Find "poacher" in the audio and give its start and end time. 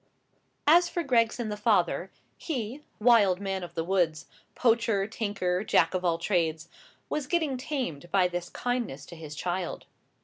4.55-5.05